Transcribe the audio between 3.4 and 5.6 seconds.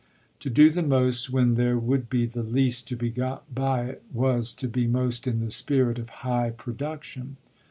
by it was to be most in the